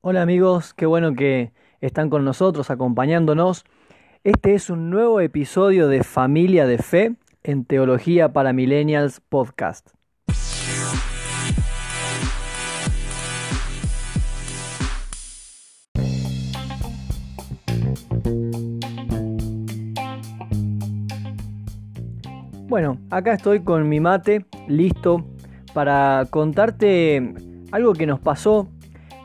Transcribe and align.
Hola 0.00 0.22
amigos, 0.22 0.74
qué 0.74 0.86
bueno 0.86 1.14
que 1.14 1.50
están 1.80 2.08
con 2.08 2.24
nosotros 2.24 2.70
acompañándonos. 2.70 3.64
Este 4.22 4.54
es 4.54 4.70
un 4.70 4.90
nuevo 4.90 5.20
episodio 5.20 5.88
de 5.88 6.04
Familia 6.04 6.68
de 6.68 6.78
Fe 6.78 7.16
en 7.42 7.64
Teología 7.64 8.32
para 8.32 8.52
Millennials 8.52 9.20
Podcast. 9.28 9.88
Bueno, 22.68 22.98
acá 23.10 23.32
estoy 23.32 23.64
con 23.64 23.88
mi 23.88 23.98
mate, 23.98 24.46
listo 24.68 25.24
para 25.74 26.24
contarte 26.30 27.34
algo 27.72 27.94
que 27.94 28.06
nos 28.06 28.20
pasó. 28.20 28.68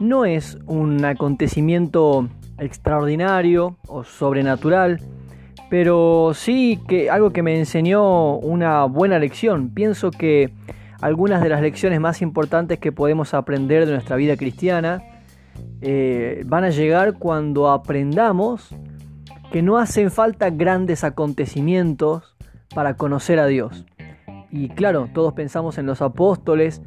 No 0.03 0.25
es 0.25 0.57
un 0.65 1.05
acontecimiento 1.05 2.27
extraordinario 2.57 3.77
o 3.87 4.03
sobrenatural, 4.03 4.99
pero 5.69 6.33
sí 6.35 6.77
que 6.89 7.09
algo 7.09 7.31
que 7.31 7.41
me 7.41 7.57
enseñó 7.57 8.35
una 8.35 8.83
buena 8.83 9.17
lección. 9.17 9.69
Pienso 9.69 10.11
que 10.11 10.53
algunas 10.99 11.41
de 11.41 11.47
las 11.47 11.61
lecciones 11.61 12.01
más 12.01 12.21
importantes 12.21 12.79
que 12.79 12.91
podemos 12.91 13.33
aprender 13.33 13.85
de 13.85 13.93
nuestra 13.93 14.17
vida 14.17 14.35
cristiana 14.35 15.01
eh, 15.79 16.43
van 16.47 16.65
a 16.65 16.69
llegar 16.69 17.13
cuando 17.13 17.71
aprendamos 17.71 18.75
que 19.53 19.61
no 19.61 19.77
hacen 19.77 20.11
falta 20.11 20.49
grandes 20.49 21.05
acontecimientos 21.05 22.35
para 22.75 22.97
conocer 22.97 23.39
a 23.39 23.45
Dios. 23.45 23.85
Y 24.51 24.67
claro, 24.67 25.07
todos 25.13 25.31
pensamos 25.31 25.77
en 25.77 25.85
los 25.85 26.01
apóstoles 26.01 26.81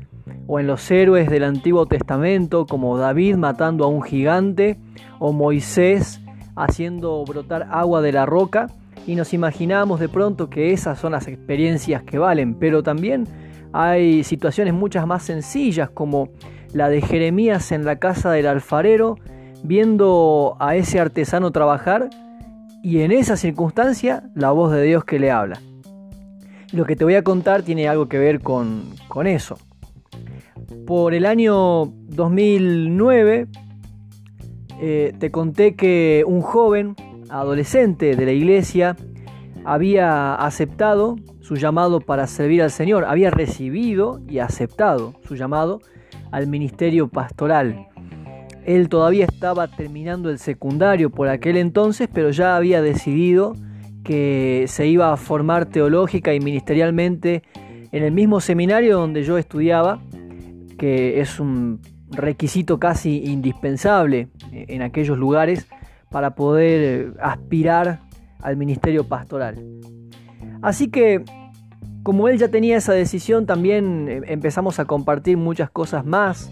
o 0.46 0.60
en 0.60 0.66
los 0.66 0.90
héroes 0.90 1.28
del 1.28 1.44
Antiguo 1.44 1.86
Testamento 1.86 2.66
como 2.66 2.96
David 2.98 3.36
matando 3.36 3.84
a 3.84 3.88
un 3.88 4.02
gigante 4.02 4.78
o 5.18 5.32
Moisés 5.32 6.20
haciendo 6.54 7.24
brotar 7.24 7.68
agua 7.70 8.00
de 8.02 8.12
la 8.12 8.26
roca 8.26 8.68
y 9.06 9.14
nos 9.14 9.32
imaginamos 9.34 10.00
de 10.00 10.08
pronto 10.08 10.50
que 10.50 10.72
esas 10.72 10.98
son 10.98 11.12
las 11.12 11.28
experiencias 11.28 12.02
que 12.02 12.18
valen, 12.18 12.54
pero 12.54 12.82
también 12.82 13.26
hay 13.72 14.24
situaciones 14.24 14.74
muchas 14.74 15.06
más 15.06 15.22
sencillas 15.22 15.90
como 15.90 16.28
la 16.72 16.88
de 16.88 17.00
Jeremías 17.00 17.72
en 17.72 17.84
la 17.84 17.96
casa 17.96 18.30
del 18.32 18.46
alfarero 18.46 19.16
viendo 19.62 20.56
a 20.60 20.76
ese 20.76 21.00
artesano 21.00 21.50
trabajar 21.50 22.08
y 22.82 23.00
en 23.00 23.12
esa 23.12 23.36
circunstancia 23.36 24.24
la 24.34 24.50
voz 24.50 24.72
de 24.72 24.82
Dios 24.82 25.04
que 25.04 25.18
le 25.18 25.30
habla. 25.30 25.60
Lo 26.72 26.84
que 26.84 26.96
te 26.96 27.04
voy 27.04 27.14
a 27.14 27.22
contar 27.22 27.62
tiene 27.62 27.88
algo 27.88 28.08
que 28.08 28.18
ver 28.18 28.40
con, 28.40 28.94
eso. 29.24 29.58
Por 30.86 31.14
el 31.14 31.26
año 31.26 31.86
2009 31.86 33.46
eh, 34.80 35.14
te 35.18 35.30
conté 35.30 35.74
que 35.74 36.24
un 36.26 36.42
joven 36.42 36.94
adolescente 37.28 38.16
de 38.16 38.26
la 38.26 38.32
iglesia 38.32 38.96
había 39.64 40.34
aceptado 40.34 41.16
su 41.40 41.56
llamado 41.56 42.00
para 42.00 42.26
servir 42.26 42.62
al 42.62 42.70
Señor, 42.70 43.04
había 43.04 43.30
recibido 43.30 44.20
y 44.28 44.38
aceptado 44.38 45.14
su 45.26 45.36
llamado 45.36 45.80
al 46.30 46.46
ministerio 46.46 47.08
pastoral. 47.08 47.86
Él 48.64 48.88
todavía 48.88 49.24
estaba 49.24 49.68
terminando 49.68 50.28
el 50.28 50.38
secundario 50.38 51.10
por 51.10 51.28
aquel 51.28 51.56
entonces, 51.56 52.08
pero 52.12 52.30
ya 52.30 52.56
había 52.56 52.82
decidido 52.82 53.54
que 54.02 54.64
se 54.68 54.86
iba 54.86 55.12
a 55.12 55.16
formar 55.16 55.66
teológica 55.66 56.34
y 56.34 56.40
ministerialmente 56.40 57.42
en 57.92 58.02
el 58.02 58.12
mismo 58.12 58.40
seminario 58.40 58.98
donde 58.98 59.22
yo 59.22 59.38
estudiaba, 59.38 60.00
que 60.76 61.20
es 61.20 61.40
un 61.40 61.80
requisito 62.10 62.78
casi 62.78 63.24
indispensable 63.24 64.28
en 64.52 64.82
aquellos 64.82 65.18
lugares 65.18 65.66
para 66.10 66.34
poder 66.34 66.80
eh, 66.80 67.12
aspirar 67.20 68.00
al 68.40 68.56
ministerio 68.56 69.04
pastoral. 69.04 69.62
Así 70.62 70.88
que, 70.88 71.24
como 72.02 72.28
él 72.28 72.38
ya 72.38 72.48
tenía 72.48 72.76
esa 72.76 72.92
decisión, 72.92 73.46
también 73.46 74.08
eh, 74.08 74.20
empezamos 74.26 74.78
a 74.78 74.84
compartir 74.84 75.36
muchas 75.36 75.70
cosas 75.70 76.04
más. 76.04 76.50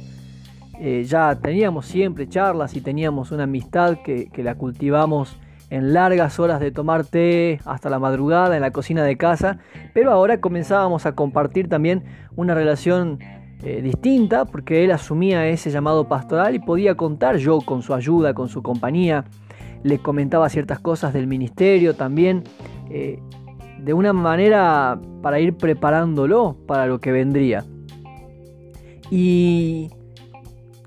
Eh, 0.81 1.05
ya 1.05 1.37
teníamos 1.37 1.87
siempre 1.87 2.29
charlas 2.29 2.75
y 2.75 2.81
teníamos 2.81 3.31
una 3.31 3.45
amistad 3.45 3.99
que 4.03 4.43
la 4.43 4.57
cultivamos 4.57 5.39
en 5.71 5.93
largas 5.93 6.39
horas 6.39 6.61
de 6.61 6.71
tomar 6.71 7.05
té 7.05 7.61
hasta 7.65 7.89
la 7.91 7.99
madrugada 7.99 8.57
en 8.57 8.63
la 8.63 8.71
cocina 8.73 9.05
de 9.05 9.17
casa, 9.17 9.59
pero 9.93 10.11
ahora 10.11 10.41
comenzábamos 10.41 11.07
a 11.07 11.15
compartir 11.15 11.69
también 11.69 12.05
una 12.37 12.55
relación 12.55 13.19
eh, 13.67 13.81
distinta 13.81 14.45
porque 14.45 14.85
él 14.85 14.91
asumía 14.91 15.49
ese 15.49 15.71
llamado 15.71 16.07
pastoral 16.07 16.55
y 16.55 16.59
podía 16.59 16.97
contar 16.97 17.39
yo 17.39 17.63
con 17.63 17.81
su 17.81 17.95
ayuda, 17.95 18.35
con 18.35 18.51
su 18.51 18.63
compañía, 18.63 19.25
le 19.83 20.01
comentaba 20.01 20.51
ciertas 20.51 20.81
cosas 20.81 21.15
del 21.15 21.27
ministerio 21.27 21.95
también, 21.95 22.45
eh, 22.91 23.21
de 23.79 23.95
una 23.95 24.13
manera 24.13 25.01
para 25.23 25.41
ir 25.41 25.57
preparándolo 25.57 26.59
para 26.67 26.87
lo 26.87 27.01
que 27.01 27.11
vendría. 27.11 27.65
Y 29.11 29.89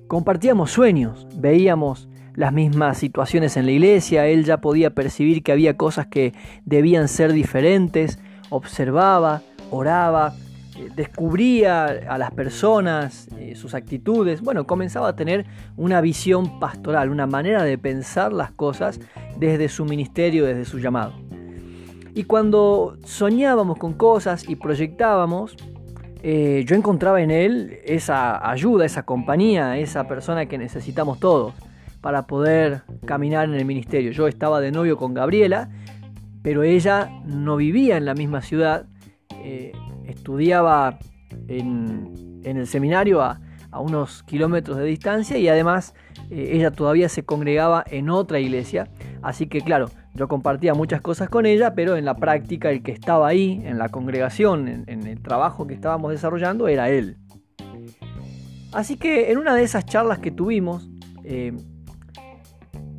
compartíamos 0.07 0.69
sueños, 0.69 1.25
veíamos 1.35 2.07
las 2.35 2.53
mismas 2.53 2.99
situaciones 2.99 3.57
en 3.57 3.65
la 3.65 3.71
iglesia, 3.71 4.27
él 4.27 4.45
ya 4.45 4.61
podía 4.61 4.91
percibir 4.91 5.41
que 5.41 5.51
había 5.51 5.77
cosas 5.77 6.05
que 6.05 6.35
debían 6.63 7.07
ser 7.07 7.33
diferentes, 7.33 8.19
observaba, 8.51 9.41
oraba, 9.71 10.35
descubría 10.95 11.85
a 11.85 12.17
las 12.17 12.31
personas, 12.31 13.27
eh, 13.37 13.55
sus 13.55 13.73
actitudes, 13.73 14.41
bueno, 14.41 14.65
comenzaba 14.65 15.09
a 15.09 15.15
tener 15.15 15.45
una 15.75 16.01
visión 16.01 16.59
pastoral, 16.59 17.09
una 17.09 17.27
manera 17.27 17.63
de 17.63 17.77
pensar 17.77 18.33
las 18.33 18.51
cosas 18.51 18.99
desde 19.37 19.69
su 19.69 19.85
ministerio, 19.85 20.45
desde 20.45 20.65
su 20.65 20.79
llamado. 20.79 21.13
Y 22.13 22.23
cuando 22.23 22.97
soñábamos 23.03 23.77
con 23.77 23.93
cosas 23.93 24.49
y 24.49 24.55
proyectábamos, 24.55 25.55
eh, 26.23 26.63
yo 26.65 26.75
encontraba 26.75 27.21
en 27.21 27.29
él 27.29 27.79
esa 27.85 28.49
ayuda, 28.49 28.85
esa 28.85 29.03
compañía, 29.03 29.77
esa 29.77 30.07
persona 30.07 30.47
que 30.47 30.57
necesitamos 30.57 31.19
todos 31.19 31.53
para 32.01 32.25
poder 32.25 32.81
caminar 33.05 33.47
en 33.49 33.55
el 33.55 33.65
ministerio. 33.65 34.11
Yo 34.11 34.27
estaba 34.27 34.61
de 34.61 34.71
novio 34.71 34.97
con 34.97 35.13
Gabriela, 35.13 35.69
pero 36.41 36.63
ella 36.63 37.09
no 37.25 37.55
vivía 37.55 37.97
en 37.97 38.05
la 38.05 38.13
misma 38.13 38.41
ciudad, 38.41 38.85
eh, 39.43 39.73
estudiaba 40.27 40.99
en, 41.47 42.41
el 42.43 42.67
seminario 42.67 43.21
a, 43.21 43.39
unos 43.79 44.23
kilómetros 44.23 44.77
de 44.77 44.83
distancia 44.83 45.37
y 45.37 45.47
además 45.47 45.93
eh, 46.29 46.49
ella 46.53 46.71
todavía 46.71 47.07
se 47.07 47.23
congregaba 47.23 47.85
en 47.89 48.09
otra 48.09 48.39
iglesia, 48.39 48.89
así 49.21 49.47
que 49.47 49.61
claro, 49.61 49.89
yo 50.15 50.27
compartía 50.27 50.73
muchas 50.73 50.99
cosas 50.99 51.29
con 51.29 51.45
ella, 51.45 51.75
pero 51.75 51.95
en 51.95 52.03
la 52.03 52.15
práctica 52.15 52.71
el 52.71 52.81
que 52.83 52.91
estaba 52.91 53.27
ahí, 53.27 53.61
en 53.63 53.77
la 53.77 53.87
congregación, 53.87 54.67
en, 54.87 55.07
el 55.07 55.21
trabajo 55.21 55.65
que 55.65 55.75
estábamos 55.75 56.11
desarrollando, 56.11 56.67
era 56.67 56.89
él. 56.89 57.17
Así 58.73 58.97
que 58.97 59.31
en 59.31 59.37
una 59.37 59.55
de 59.55 59.63
esas 59.63 59.85
charlas 59.85 60.19
que 60.19 60.31
tuvimos, 60.31 60.89
eh, 61.23 61.53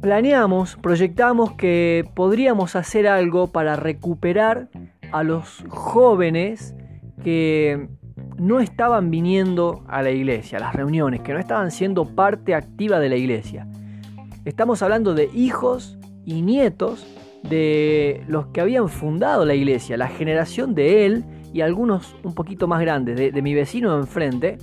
planeamos, 0.00 0.76
proyectamos 0.76 1.52
que 1.54 2.08
podríamos 2.14 2.74
hacer 2.76 3.06
algo 3.06 3.48
para 3.48 3.76
recuperar 3.76 4.70
a 5.12 5.24
los 5.24 5.64
jóvenes 5.68 6.74
que 7.22 7.88
no 8.38 8.60
estaban 8.60 9.10
viniendo 9.10 9.84
a 9.88 10.02
la 10.02 10.10
iglesia, 10.10 10.58
a 10.58 10.60
las 10.60 10.74
reuniones, 10.74 11.20
que 11.20 11.32
no 11.32 11.38
estaban 11.38 11.70
siendo 11.70 12.04
parte 12.04 12.54
activa 12.54 12.98
de 13.00 13.08
la 13.08 13.16
iglesia. 13.16 13.66
Estamos 14.44 14.82
hablando 14.82 15.14
de 15.14 15.28
hijos 15.34 15.98
y 16.24 16.42
nietos 16.42 17.06
de 17.42 18.24
los 18.28 18.46
que 18.48 18.60
habían 18.60 18.88
fundado 18.88 19.44
la 19.44 19.54
iglesia, 19.54 19.96
la 19.96 20.08
generación 20.08 20.74
de 20.74 21.06
él 21.06 21.24
y 21.52 21.60
algunos 21.60 22.16
un 22.22 22.34
poquito 22.34 22.66
más 22.66 22.80
grandes, 22.80 23.16
de, 23.16 23.42
mi 23.42 23.54
vecino 23.54 23.94
de 23.94 24.00
enfrente, 24.00 24.58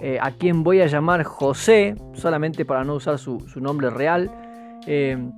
eh, 0.00 0.18
a 0.20 0.30
quien 0.32 0.62
voy 0.62 0.80
a 0.80 0.86
llamar 0.86 1.24
José, 1.24 1.94
solamente 2.14 2.64
para 2.64 2.84
no 2.84 2.94
usar 2.94 3.18
su 3.18 3.40
nombre 3.60 3.90
real, 3.90 4.30
Em, 4.86 5.32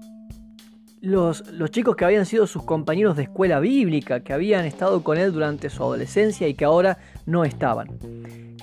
los, 1.01 1.43
chicos 1.71 1.97
que 1.97 2.05
habían 2.05 2.27
sido 2.27 2.47
sus 2.47 2.63
compañeros 2.63 3.17
de 3.17 3.25
escuela 3.25 3.61
bíblica, 3.61 4.21
que 4.21 4.33
habían 4.33 4.67
estado 4.67 5.03
con 5.03 5.19
él 5.19 5.33
durante 5.33 5.71
su 5.71 5.83
adolescencia 5.83 6.49
y 6.49 6.55
que 6.55 6.65
ahora 6.65 6.99
no 7.27 7.45
estaban. 7.45 7.99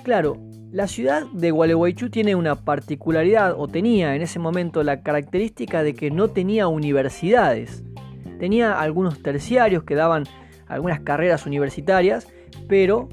Claro, 0.04 0.38
la 0.72 0.88
ciudad 0.88 1.26
de 1.34 1.52
Gualeguaychú 1.52 2.10
tiene 2.10 2.36
una 2.36 2.56
particularidad, 2.56 3.56
o 3.58 3.68
tenía 3.68 4.16
en 4.16 4.22
ese 4.22 4.40
momento 4.40 4.84
la 4.84 5.02
característica 5.02 5.84
de 5.84 5.96
que 5.96 6.12
no 6.12 6.28
tenía 6.30 6.68
universidades. 6.68 7.84
Tenía 8.40 8.80
algunos 8.80 9.22
terciarios 9.24 9.84
que 9.84 9.96
daban 9.96 10.26
algunas 10.68 11.00
carreras 11.00 11.46
universitarias, 11.46 12.28
pero 12.68 13.10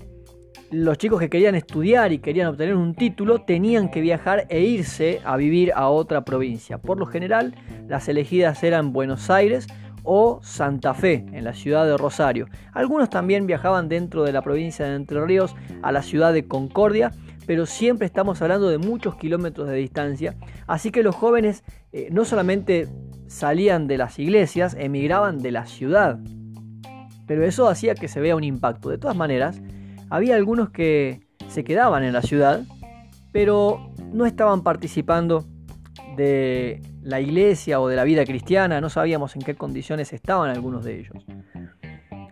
los 0.75 0.99
chicos 0.99 1.21
que 1.21 1.31
querían 1.31 1.55
estudiar 1.55 2.13
y 2.13 2.19
querían 2.19 2.49
obtener 2.49 2.75
un 2.75 2.95
título 2.97 3.43
tenían 3.43 3.91
que 3.91 4.01
viajar 4.01 4.47
e 4.49 4.63
irse 4.63 5.21
a 5.25 5.37
vivir 5.37 5.73
a 5.75 5.89
otra 5.89 6.25
provincia. 6.25 6.79
Por 6.79 6.99
lo 6.99 7.07
general, 7.07 7.55
las 7.87 8.09
elegidas 8.09 8.63
eran 8.65 8.93
Buenos 8.93 9.31
Aires 9.31 9.69
o 10.03 10.41
Santa 10.43 10.93
Fe, 10.93 11.27
en 11.33 11.45
la 11.45 11.55
ciudad 11.55 11.87
de 11.87 11.97
Rosario. 11.97 12.49
Algunos 12.73 13.09
también 13.09 13.47
viajaban 13.47 13.89
dentro 13.89 14.25
de 14.25 14.33
la 14.33 14.43
provincia 14.43 14.85
de 14.85 14.97
Entre 14.97 15.25
Ríos 15.25 15.55
a 15.83 15.93
la 15.93 16.03
ciudad 16.03 16.33
de 16.33 16.49
Concordia, 16.49 17.13
pero 17.47 17.67
siempre 17.67 18.07
estamos 18.07 18.43
hablando 18.43 18.69
de 18.69 18.79
muchos 18.79 19.15
kilómetros 19.15 19.69
de 19.69 19.77
distancia, 19.77 20.35
así 20.67 20.91
que 20.91 21.05
los 21.05 21.15
jóvenes 21.15 21.63
eh, 21.93 22.09
no 22.11 22.25
solamente 22.25 22.89
salían 23.29 23.87
de 23.87 23.99
las 23.99 24.19
iglesias, 24.19 24.77
emigraban 24.79 25.39
de 25.39 25.53
la 25.53 25.67
ciudad, 25.67 26.19
pero 27.27 27.45
eso 27.45 27.69
hacía 27.69 27.95
que 27.95 28.09
se 28.09 28.21
vea 28.21 28.37
un 28.37 28.45
impacto. 28.45 28.91
De 28.91 28.99
todas 28.99 29.17
maneras, 29.17 29.63
había 30.11 30.37
algunos 30.37 30.71
que 30.71 31.21
se 31.49 31.65
quedaban 31.65 32.05
en 32.05 32.13
la 32.13 32.23
ciudad, 32.23 32.63
pero 33.33 33.91
no 34.13 34.27
estaban 34.27 34.63
participando 34.63 35.45
de 36.17 36.81
la 37.03 37.21
iglesia 37.21 37.81
o 37.81 37.89
de 37.89 37.97
la 37.97 38.05
vida 38.05 38.25
cristiana, 38.25 38.81
no 38.81 38.89
sabíamos 38.89 39.37
en 39.37 39.43
qué 39.43 39.55
condiciones 39.55 40.13
estaban 40.13 40.51
algunos 40.51 40.85
de 40.85 41.01
ellos. 41.01 41.25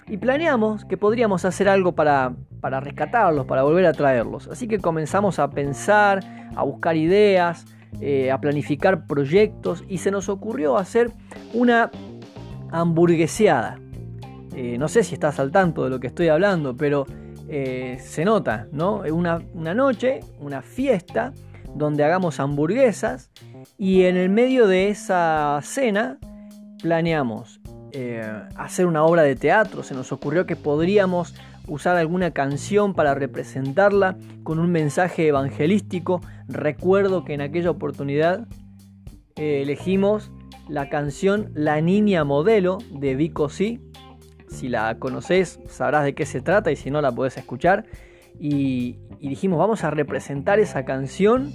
Y 0.08 0.18
planeamos 0.18 0.84
que 0.84 0.96
podríamos 0.96 1.44
hacer 1.44 1.68
algo 1.68 1.92
para, 1.92 2.34
para 2.60 2.80
rescatarlos, 2.80 3.46
para 3.46 3.62
volver 3.62 3.86
a 3.86 3.92
traerlos. 3.92 4.46
Así 4.48 4.68
que 4.68 4.78
comenzamos 4.78 5.38
a 5.38 5.50
pensar, 5.50 6.20
a 6.54 6.62
buscar 6.64 6.96
ideas, 6.96 7.64
eh, 8.00 8.30
a 8.30 8.40
planificar 8.40 9.06
proyectos 9.06 9.84
y 9.88 9.98
se 9.98 10.10
nos 10.10 10.28
ocurrió 10.28 10.76
hacer 10.76 11.10
una 11.54 11.90
hamburgueseada. 12.70 13.78
Eh, 14.54 14.76
no 14.78 14.88
sé 14.88 15.02
si 15.02 15.14
estás 15.14 15.40
al 15.40 15.50
tanto 15.50 15.84
de 15.84 15.90
lo 15.90 16.00
que 16.00 16.08
estoy 16.08 16.28
hablando, 16.28 16.76
pero 16.76 17.06
eh, 17.54 17.98
se 18.00 18.24
nota, 18.24 18.66
¿no? 18.72 19.02
Una, 19.12 19.38
noche, 19.74 20.20
una 20.40 20.62
fiesta 20.62 21.34
donde 21.74 22.02
hagamos 22.02 22.40
hamburguesas 22.40 23.30
y 23.76 24.04
en 24.04 24.16
el 24.16 24.30
medio 24.30 24.66
de 24.66 24.88
esa 24.88 25.60
cena 25.62 26.16
planeamos 26.80 27.60
eh, 27.92 28.22
hacer 28.56 28.86
una 28.86 29.04
obra 29.04 29.20
de 29.20 29.36
teatro. 29.36 29.82
Se 29.82 29.92
nos 29.92 30.12
ocurrió 30.12 30.46
que 30.46 30.56
podríamos 30.56 31.34
usar 31.68 31.98
alguna 31.98 32.30
canción 32.30 32.94
para 32.94 33.14
representarla 33.14 34.16
con 34.44 34.58
un 34.58 34.72
mensaje 34.72 35.28
evangelístico. 35.28 36.22
Recuerdo 36.48 37.22
que 37.22 37.34
en 37.34 37.42
aquella 37.42 37.70
oportunidad 37.70 38.48
eh, 39.36 39.60
elegimos 39.60 40.32
la 40.70 40.88
canción 40.88 41.50
La 41.54 41.82
Niña 41.82 42.24
Modelo 42.24 42.78
de 42.90 43.14
Vico 43.14 43.50
Si. 43.50 43.91
Si 44.52 44.68
la 44.68 44.98
conoces 44.98 45.58
sabrás 45.68 46.04
de 46.04 46.14
qué 46.14 46.26
se 46.26 46.40
trata 46.40 46.70
y 46.70 46.76
si 46.76 46.90
no 46.90 47.00
la 47.00 47.10
puedes 47.10 47.36
escuchar. 47.36 47.84
y 48.38 48.98
dijimos 49.20 49.58
vamos 49.58 49.84
a 49.84 49.90
representar 49.90 50.58
esa 50.58 50.84
canción 50.84 51.52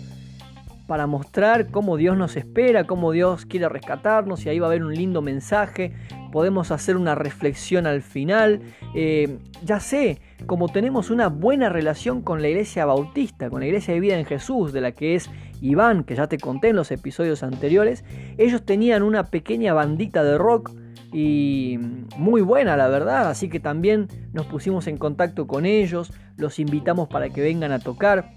para 0.87 1.05
mostrar 1.05 1.67
cómo 1.67 1.97
Dios 1.97 2.17
nos 2.17 2.37
espera, 2.37 2.85
cómo 2.85 3.11
Dios 3.11 3.45
quiere 3.45 3.69
rescatarnos 3.69 4.45
y 4.45 4.49
ahí 4.49 4.59
va 4.59 4.67
a 4.67 4.69
haber 4.69 4.83
un 4.83 4.93
lindo 4.93 5.21
mensaje. 5.21 5.93
Podemos 6.31 6.71
hacer 6.71 6.95
una 6.95 7.13
reflexión 7.13 7.85
al 7.85 8.01
final. 8.01 8.61
Eh, 8.95 9.37
ya 9.63 9.79
sé, 9.79 10.19
como 10.45 10.69
tenemos 10.69 11.09
una 11.09 11.27
buena 11.27 11.69
relación 11.69 12.21
con 12.21 12.41
la 12.41 12.47
iglesia 12.47 12.85
bautista, 12.85 13.49
con 13.49 13.59
la 13.59 13.67
iglesia 13.67 13.93
de 13.93 13.99
vida 13.99 14.17
en 14.17 14.25
Jesús, 14.25 14.71
de 14.71 14.81
la 14.81 14.93
que 14.93 15.15
es 15.15 15.29
Iván, 15.61 16.05
que 16.05 16.15
ya 16.15 16.27
te 16.27 16.37
conté 16.37 16.69
en 16.69 16.77
los 16.77 16.91
episodios 16.91 17.43
anteriores, 17.43 18.05
ellos 18.37 18.65
tenían 18.65 19.03
una 19.03 19.25
pequeña 19.25 19.73
bandita 19.73 20.23
de 20.23 20.37
rock 20.37 20.71
y 21.13 21.77
muy 22.17 22.41
buena 22.41 22.75
la 22.75 22.87
verdad, 22.87 23.29
así 23.29 23.49
que 23.49 23.59
también 23.59 24.07
nos 24.33 24.45
pusimos 24.45 24.87
en 24.87 24.97
contacto 24.97 25.47
con 25.47 25.65
ellos, 25.65 26.11
los 26.35 26.59
invitamos 26.59 27.07
para 27.07 27.29
que 27.29 27.41
vengan 27.41 27.71
a 27.71 27.79
tocar. 27.79 28.31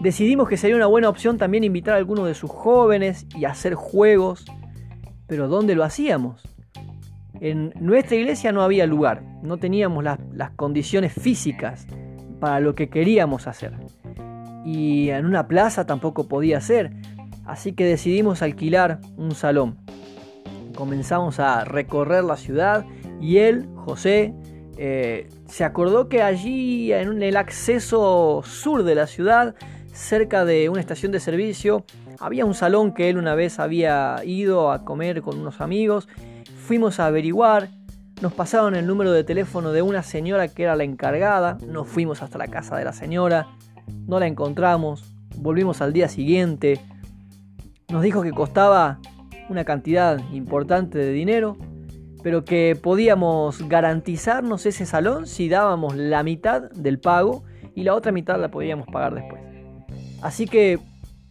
Decidimos 0.00 0.48
que 0.48 0.56
sería 0.56 0.76
una 0.76 0.86
buena 0.86 1.10
opción 1.10 1.36
también 1.36 1.62
invitar 1.62 1.94
a 1.94 1.98
algunos 1.98 2.26
de 2.26 2.34
sus 2.34 2.50
jóvenes 2.50 3.26
y 3.36 3.44
hacer 3.44 3.74
juegos. 3.74 4.46
Pero 5.26 5.46
¿dónde 5.46 5.74
lo 5.74 5.84
hacíamos? 5.84 6.42
En 7.40 7.72
nuestra 7.78 8.16
iglesia 8.16 8.52
no 8.52 8.62
había 8.62 8.86
lugar, 8.86 9.22
no 9.42 9.58
teníamos 9.58 10.04
las, 10.04 10.18
condiciones 10.56 11.12
físicas 11.12 11.86
para 12.38 12.60
lo 12.60 12.74
que 12.74 12.88
queríamos 12.88 13.46
hacer. 13.46 13.72
Y 14.64 15.10
en 15.10 15.24
una 15.24 15.48
plaza 15.48 15.86
tampoco 15.86 16.28
podía 16.28 16.60
ser, 16.60 16.92
así 17.46 17.72
que 17.72 17.84
decidimos 17.84 18.42
alquilar 18.42 19.00
un 19.16 19.34
salón. 19.34 19.78
Comenzamos 20.74 21.40
a 21.40 21.64
recorrer 21.64 22.24
la 22.24 22.36
ciudad 22.36 22.84
y 23.20 23.38
él, 23.38 23.68
José, 23.76 24.34
eh, 24.78 25.28
se 25.46 25.64
acordó 25.64 26.08
que 26.08 26.22
allí 26.22 26.92
en 26.92 27.22
el 27.22 27.36
acceso 27.36 28.42
sur 28.44 28.82
de 28.82 28.94
la 28.94 29.06
ciudad 29.06 29.54
cerca 29.92 30.44
de 30.44 30.68
una 30.68 30.80
estación 30.80 31.12
de 31.12 31.20
servicio. 31.20 31.84
Había 32.18 32.44
un 32.44 32.54
salón 32.54 32.94
que 32.94 33.10
él 33.10 33.18
una 33.18 33.34
vez 33.34 33.58
había 33.58 34.16
ido 34.24 34.70
a 34.70 34.84
comer 34.84 35.22
con 35.22 35.38
unos 35.38 35.60
amigos. 35.60 36.08
Fuimos 36.66 37.00
a 37.00 37.06
averiguar. 37.06 37.68
Nos 38.22 38.32
pasaron 38.32 38.74
el 38.74 38.86
número 38.86 39.12
de 39.12 39.24
teléfono 39.24 39.72
de 39.72 39.82
una 39.82 40.02
señora 40.02 40.48
que 40.48 40.62
era 40.62 40.76
la 40.76 40.84
encargada. 40.84 41.58
Nos 41.66 41.88
fuimos 41.88 42.22
hasta 42.22 42.38
la 42.38 42.48
casa 42.48 42.76
de 42.76 42.84
la 42.84 42.92
señora. 42.92 43.48
No 44.06 44.20
la 44.20 44.26
encontramos. 44.26 45.04
Volvimos 45.36 45.80
al 45.80 45.92
día 45.92 46.08
siguiente. 46.08 46.80
Nos 47.88 48.02
dijo 48.02 48.22
que 48.22 48.32
costaba 48.32 48.98
una 49.50 49.64
cantidad 49.64 50.18
importante 50.32 50.98
de 50.98 51.12
dinero, 51.12 51.56
pero 52.22 52.44
que 52.44 52.78
podíamos 52.80 53.68
garantizarnos 53.68 54.66
ese 54.66 54.86
salón 54.86 55.26
si 55.26 55.48
dábamos 55.48 55.96
la 55.96 56.22
mitad 56.22 56.70
del 56.70 56.98
pago 56.98 57.44
y 57.74 57.82
la 57.82 57.94
otra 57.94 58.12
mitad 58.12 58.40
la 58.40 58.50
podíamos 58.50 58.86
pagar 58.86 59.14
después. 59.14 59.42
Así 60.22 60.46
que 60.46 60.78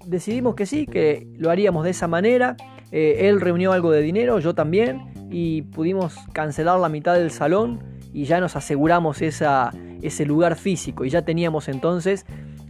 decidimos 0.06 0.56
que 0.56 0.66
sí, 0.66 0.86
que 0.86 1.27
lo 1.38 1.51
haríamos 1.51 1.83
de 1.83 1.92
esa 1.92 2.07
manera. 2.07 2.57
Eh, 2.92 3.27
él 3.30 3.39
reunió 3.39 3.71
algo 3.71 3.92
de 3.92 4.01
dinero, 4.01 4.39
yo 4.39 4.56
también, 4.56 5.01
y 5.30 5.62
pudimos 5.62 6.16
cancelar 6.33 6.80
la 6.80 6.89
mitad 6.89 7.13
del 7.13 7.31
salón 7.31 7.83
y 8.13 8.25
ya 8.25 8.39
nos 8.39 8.56
aseguramos 8.56 9.21
ese 9.21 10.25
lugar 10.25 10.56
físico. 10.56 11.06
Y 11.06 11.10
ya 11.10 11.21
teníamos 11.24 11.68
entonces 11.68 12.25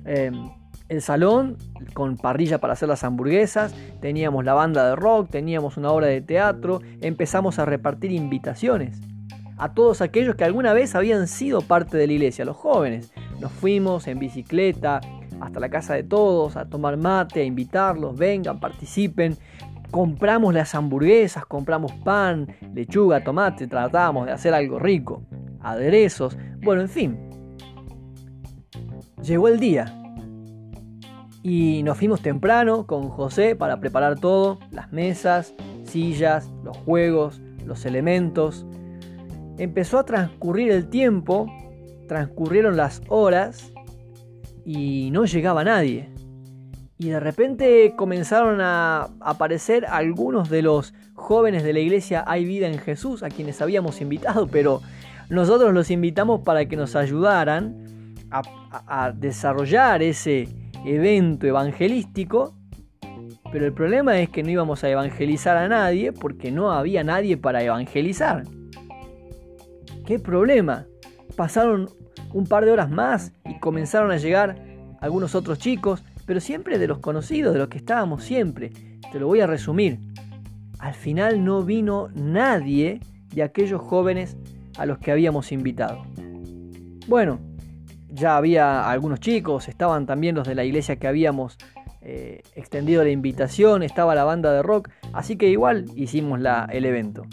em, 0.06 0.50
el 0.90 1.02
salón 1.02 1.58
con 1.94 2.18
parrilla 2.18 2.60
para 2.60 2.74
hacer 2.74 2.90
las 2.90 3.04
hamburguesas, 3.04 3.74
teníamos 4.02 4.46
la 4.46 4.54
banda 4.54 4.88
de 4.88 4.96
rock, 4.96 5.30
teníamos 5.30 5.78
una 5.78 5.92
obra 5.92 6.08
de 6.08 6.22
teatro, 6.22 6.82
empezamos 7.02 7.60
a 7.60 7.66
repartir 7.66 8.12
invitaciones 8.12 9.02
a 9.60 9.74
todos 9.74 10.02
aquellos 10.02 10.36
que 10.36 10.46
alguna 10.46 10.74
vez 10.74 10.96
habían 10.96 11.28
sido 11.28 11.62
parte 11.62 11.98
de 11.98 12.08
la 12.08 12.14
iglesia, 12.14 12.46
los 12.46 12.56
jóvenes. 12.56 13.12
Nos 13.42 13.52
fuimos 13.52 14.08
en 14.08 14.18
bicicleta, 14.18 15.02
hasta 15.42 15.60
la 15.60 15.70
casa 15.70 15.94
de 15.94 16.04
todos, 16.04 16.56
a 16.56 16.66
tomar 16.66 16.98
mate, 16.98 17.42
a 17.42 17.44
invitarlos, 17.44 18.18
vengan, 18.18 18.60
participen. 18.60 19.38
Compramos 19.92 20.54
las 20.54 20.74
hamburguesas, 20.76 21.46
compramos 21.46 21.92
pan, 21.92 22.48
lechuga, 22.74 23.24
tomate, 23.24 23.68
tratamos 23.68 24.28
de 24.28 24.32
hacer 24.32 24.54
algo 24.54 24.80
rico, 24.80 25.24
aderezos, 25.62 26.38
bueno, 26.62 26.82
en 26.82 26.90
fin. 26.90 27.20
Llegó 29.22 29.50
el 29.50 29.60
día 29.60 29.99
y 31.42 31.84
nos 31.84 31.98
fuimos 31.98 32.22
temprano 32.22 32.86
con 32.86 33.10
José 33.10 33.56
para 33.56 33.80
preparar 33.80 34.20
todo, 34.20 34.60
las 34.72 34.92
mesas, 34.92 35.54
sillas, 35.84 36.50
los 36.64 36.78
juegos, 36.78 37.42
los 37.66 37.86
elementos. 37.86 38.66
Empezó 39.58 40.00
a 40.00 40.06
transcurrir 40.06 40.72
el 40.72 40.90
tiempo, 40.90 41.48
transcurrieron 42.08 42.76
las 42.78 43.02
horas 43.08 43.72
y 44.66 45.10
no 45.12 45.26
llegaba 45.26 45.64
nadie. 45.64 46.10
Y 46.98 47.10
de 47.10 47.20
repente 47.20 47.94
comenzaron 47.96 48.60
a 48.60 49.10
aparecer 49.22 49.86
algunos 49.86 50.50
de 50.50 50.62
los 50.62 50.94
jóvenes 51.14 51.64
de 51.64 51.72
la 51.72 51.80
iglesia 51.80 52.26
Hay 52.28 52.44
Vida 52.44 52.68
en 52.68 52.78
Jesús, 52.78 53.24
a 53.24 53.30
quienes 53.30 53.62
habíamos 53.62 54.02
invitado, 54.02 54.48
pero 54.48 54.82
nosotros 55.30 55.74
los 55.74 55.92
invitamos 55.92 56.42
para 56.42 56.66
que 56.66 56.76
nos 56.76 56.96
ayudaran 56.96 58.16
a, 58.32 59.12
desarrollar 59.12 60.04
ese 60.04 60.48
evento 60.86 61.48
evangelístico. 61.48 62.56
Pero 63.52 63.66
el 63.66 63.74
problema 63.74 64.20
es 64.20 64.30
que 64.30 64.44
no 64.44 64.50
íbamos 64.50 64.84
a 64.84 64.90
evangelizar 64.90 65.58
a 65.58 65.68
nadie 65.68 66.12
porque 66.12 66.52
no 66.52 66.72
había 66.72 67.04
nadie 67.04 67.38
para 67.38 67.64
evangelizar. 67.64 68.44
¿Qué 70.06 70.20
problema? 70.20 70.86
Pasaron 71.36 71.90
un 72.34 72.46
par 72.46 72.66
de 72.66 72.72
horas 72.72 72.90
más 72.90 73.32
y 73.46 73.60
comenzaron 73.60 74.12
a 74.12 74.18
llegar 74.18 74.56
algunos 75.02 75.36
otros 75.36 75.60
chicos, 75.60 76.04
pero 76.26 76.40
siempre 76.40 76.78
de 76.78 76.88
los 76.88 77.00
conocidos, 77.00 77.54
de 77.54 77.60
los 77.60 77.70
que 77.70 77.78
estábamos 77.78 78.24
siempre. 78.24 78.72
Te 79.12 79.20
lo 79.20 79.28
voy 79.28 79.42
a 79.42 79.48
resumir. 79.48 80.00
Al 80.80 80.94
final 80.94 81.44
no 81.44 81.64
vino 81.64 82.10
nadie 82.14 83.00
de 83.34 83.44
aquellos 83.44 83.82
jóvenes 83.82 84.38
a 84.78 84.86
los 84.86 85.00
que 85.00 85.12
habíamos 85.12 85.52
invitado. 85.52 86.04
Bueno, 87.08 87.40
ya 88.10 88.38
había 88.38 88.90
algunos 88.90 89.20
chicos, 89.20 89.68
estaban 89.68 90.06
también 90.06 90.36
los 90.36 90.48
de 90.48 90.56
la 90.56 90.64
iglesia 90.64 90.98
que 90.98 91.08
habíamos 91.08 91.58
eh, 92.02 92.42
extendido 92.56 93.04
la 93.04 93.10
invitación, 93.10 93.84
estaba 93.84 94.16
la 94.16 94.24
banda 94.24 94.52
de 94.54 94.64
rock, 94.64 94.90
así 95.14 95.38
que 95.38 95.50
igual 95.50 95.86
hicimos 95.96 96.40
la, 96.40 96.68
el 96.72 96.86
evento. 96.86 97.24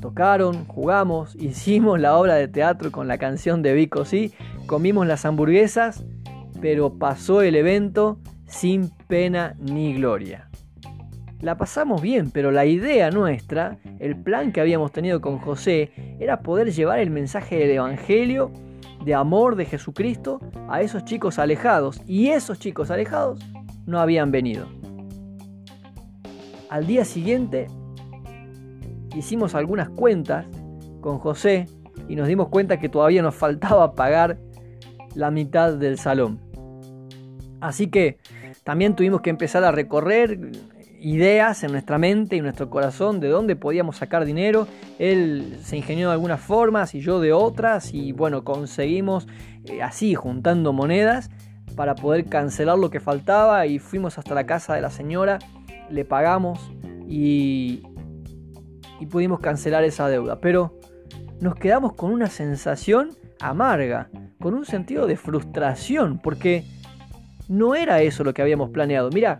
Tocaron, 0.00 0.64
jugamos, 0.66 1.34
hicimos 1.38 2.00
la 2.00 2.16
obra 2.16 2.34
de 2.34 2.48
teatro 2.48 2.90
con 2.90 3.08
la 3.08 3.18
canción 3.18 3.62
de 3.62 3.74
Vico, 3.74 4.04
sí, 4.04 4.32
comimos 4.66 5.06
las 5.06 5.24
hamburguesas, 5.24 6.04
pero 6.60 6.98
pasó 6.98 7.42
el 7.42 7.54
evento 7.54 8.18
sin 8.46 8.90
pena 9.06 9.54
ni 9.58 9.94
gloria. 9.94 10.48
La 11.40 11.56
pasamos 11.56 12.02
bien, 12.02 12.32
pero 12.32 12.50
la 12.50 12.66
idea 12.66 13.10
nuestra, 13.12 13.78
el 14.00 14.16
plan 14.16 14.50
que 14.50 14.60
habíamos 14.60 14.90
tenido 14.90 15.20
con 15.20 15.38
José, 15.38 15.92
era 16.18 16.40
poder 16.40 16.72
llevar 16.72 16.98
el 16.98 17.10
mensaje 17.10 17.56
del 17.58 17.70
Evangelio 17.70 18.50
de 19.08 19.14
amor 19.14 19.56
de 19.56 19.64
Jesucristo 19.64 20.38
a 20.68 20.82
esos 20.82 21.02
chicos 21.06 21.38
alejados. 21.38 22.02
Y 22.06 22.28
esos 22.28 22.58
chicos 22.58 22.90
alejados 22.90 23.40
no 23.86 24.00
habían 24.00 24.30
venido. 24.30 24.66
Al 26.68 26.86
día 26.86 27.06
siguiente 27.06 27.68
hicimos 29.16 29.54
algunas 29.54 29.88
cuentas 29.88 30.44
con 31.00 31.18
José 31.18 31.66
y 32.06 32.16
nos 32.16 32.28
dimos 32.28 32.48
cuenta 32.48 32.78
que 32.78 32.90
todavía 32.90 33.22
nos 33.22 33.34
faltaba 33.34 33.94
pagar 33.94 34.38
la 35.14 35.30
mitad 35.30 35.72
del 35.72 35.98
salón. 35.98 36.38
Así 37.62 37.86
que 37.88 38.18
también 38.62 38.94
tuvimos 38.94 39.22
que 39.22 39.30
empezar 39.30 39.64
a 39.64 39.72
recorrer 39.72 40.38
ideas 41.00 41.62
en 41.64 41.72
nuestra 41.72 41.98
mente 41.98 42.36
y 42.36 42.40
nuestro 42.40 42.70
corazón 42.70 43.20
de 43.20 43.28
dónde 43.28 43.56
podíamos 43.56 43.96
sacar 43.96 44.24
dinero. 44.24 44.66
Él 44.98 45.58
se 45.62 45.76
ingenió 45.76 46.08
de 46.08 46.14
algunas 46.14 46.40
formas 46.40 46.94
y 46.94 47.00
yo 47.00 47.20
de 47.20 47.32
otras 47.32 47.94
y 47.94 48.12
bueno, 48.12 48.44
conseguimos 48.44 49.26
eh, 49.64 49.82
así 49.82 50.14
juntando 50.14 50.72
monedas 50.72 51.30
para 51.76 51.94
poder 51.94 52.26
cancelar 52.26 52.78
lo 52.78 52.90
que 52.90 53.00
faltaba 53.00 53.66
y 53.66 53.78
fuimos 53.78 54.18
hasta 54.18 54.34
la 54.34 54.46
casa 54.46 54.74
de 54.74 54.80
la 54.80 54.90
señora, 54.90 55.38
le 55.90 56.04
pagamos 56.04 56.58
y, 57.06 57.82
y 58.98 59.06
pudimos 59.06 59.40
cancelar 59.40 59.84
esa 59.84 60.08
deuda. 60.08 60.40
Pero 60.40 60.78
nos 61.40 61.54
quedamos 61.54 61.94
con 61.94 62.12
una 62.12 62.26
sensación 62.26 63.10
amarga, 63.40 64.10
con 64.40 64.54
un 64.54 64.64
sentido 64.64 65.06
de 65.06 65.16
frustración, 65.16 66.18
porque 66.18 66.64
no 67.48 67.74
era 67.74 68.02
eso 68.02 68.24
lo 68.24 68.34
que 68.34 68.42
habíamos 68.42 68.70
planeado. 68.70 69.10
Mira, 69.10 69.38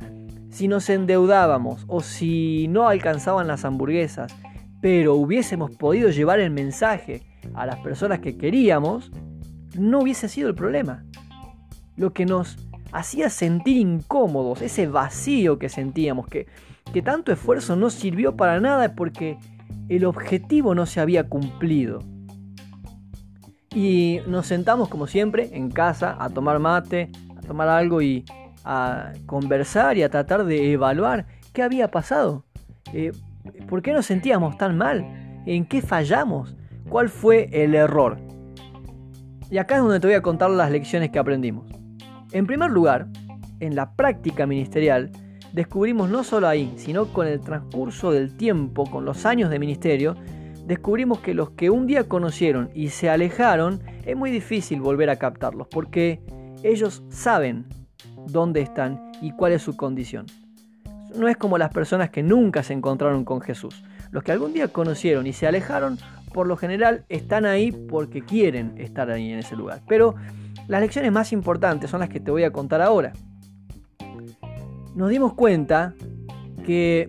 si 0.50 0.68
nos 0.68 0.88
endeudábamos 0.88 1.84
o 1.88 2.00
si 2.00 2.66
no 2.68 2.88
alcanzaban 2.88 3.46
las 3.46 3.64
hamburguesas, 3.64 4.34
pero 4.80 5.14
hubiésemos 5.14 5.70
podido 5.72 6.10
llevar 6.10 6.40
el 6.40 6.50
mensaje 6.50 7.22
a 7.54 7.66
las 7.66 7.76
personas 7.76 8.20
que 8.20 8.36
queríamos, 8.36 9.10
no 9.76 10.00
hubiese 10.00 10.28
sido 10.28 10.48
el 10.48 10.54
problema. 10.54 11.04
Lo 11.96 12.12
que 12.12 12.26
nos 12.26 12.58
hacía 12.92 13.28
sentir 13.30 13.76
incómodos, 13.76 14.62
ese 14.62 14.86
vacío 14.86 15.58
que 15.58 15.68
sentíamos, 15.68 16.26
que, 16.26 16.46
que 16.92 17.02
tanto 17.02 17.32
esfuerzo 17.32 17.76
no 17.76 17.90
sirvió 17.90 18.36
para 18.36 18.60
nada 18.60 18.94
porque 18.94 19.38
el 19.88 20.04
objetivo 20.04 20.74
no 20.74 20.86
se 20.86 21.00
había 21.00 21.28
cumplido. 21.28 22.00
Y 23.74 24.20
nos 24.26 24.46
sentamos 24.46 24.88
como 24.88 25.06
siempre 25.06 25.50
en 25.52 25.70
casa 25.70 26.16
a 26.18 26.30
tomar 26.30 26.58
mate, 26.58 27.10
a 27.36 27.40
tomar 27.42 27.68
algo 27.68 28.00
y 28.00 28.24
a 28.70 29.14
conversar 29.24 29.96
y 29.96 30.02
a 30.02 30.10
tratar 30.10 30.44
de 30.44 30.72
evaluar 30.72 31.26
qué 31.54 31.62
había 31.62 31.90
pasado. 31.90 32.44
Eh, 32.92 33.12
¿Por 33.66 33.80
qué 33.80 33.94
nos 33.94 34.04
sentíamos 34.04 34.58
tan 34.58 34.76
mal? 34.76 35.42
¿En 35.46 35.64
qué 35.64 35.80
fallamos? 35.80 36.54
¿Cuál 36.90 37.08
fue 37.08 37.48
el 37.50 37.74
error? 37.74 38.18
Y 39.50 39.56
acá 39.56 39.76
es 39.76 39.80
donde 39.80 40.00
te 40.00 40.06
voy 40.06 40.16
a 40.16 40.22
contar 40.22 40.50
las 40.50 40.70
lecciones 40.70 41.10
que 41.10 41.18
aprendimos. 41.18 41.66
En 42.32 42.46
primer 42.46 42.70
lugar, 42.70 43.08
en 43.60 43.74
la 43.74 43.96
práctica 43.96 44.46
ministerial, 44.46 45.10
descubrimos 45.54 46.10
no 46.10 46.22
solo 46.22 46.46
ahí, 46.46 46.74
sino 46.76 47.06
con 47.06 47.26
el 47.26 47.40
transcurso 47.40 48.12
del 48.12 48.36
tiempo, 48.36 48.84
con 48.84 49.06
los 49.06 49.24
años 49.24 49.48
de 49.48 49.58
ministerio, 49.58 50.14
descubrimos 50.66 51.20
que 51.20 51.32
los 51.32 51.52
que 51.52 51.70
un 51.70 51.86
día 51.86 52.04
conocieron 52.04 52.68
y 52.74 52.90
se 52.90 53.08
alejaron, 53.08 53.80
es 54.04 54.14
muy 54.14 54.30
difícil 54.30 54.82
volver 54.82 55.08
a 55.08 55.16
captarlos, 55.16 55.68
porque 55.68 56.20
ellos 56.62 57.02
saben 57.08 57.64
dónde 58.30 58.60
están 58.60 59.12
y 59.20 59.32
cuál 59.32 59.52
es 59.52 59.62
su 59.62 59.76
condición. 59.76 60.26
No 61.16 61.28
es 61.28 61.36
como 61.36 61.58
las 61.58 61.72
personas 61.72 62.10
que 62.10 62.22
nunca 62.22 62.62
se 62.62 62.74
encontraron 62.74 63.24
con 63.24 63.40
Jesús. 63.40 63.82
Los 64.10 64.22
que 64.22 64.32
algún 64.32 64.52
día 64.52 64.68
conocieron 64.68 65.26
y 65.26 65.32
se 65.32 65.46
alejaron, 65.46 65.98
por 66.32 66.46
lo 66.46 66.56
general 66.56 67.04
están 67.08 67.46
ahí 67.46 67.72
porque 67.72 68.22
quieren 68.22 68.74
estar 68.78 69.10
ahí 69.10 69.32
en 69.32 69.38
ese 69.38 69.56
lugar. 69.56 69.82
Pero 69.88 70.14
las 70.66 70.80
lecciones 70.80 71.12
más 71.12 71.32
importantes 71.32 71.90
son 71.90 72.00
las 72.00 72.08
que 72.08 72.20
te 72.20 72.30
voy 72.30 72.44
a 72.44 72.52
contar 72.52 72.80
ahora 72.82 73.12
nos 74.98 75.10
dimos 75.10 75.34
cuenta 75.34 75.94
que 76.66 77.08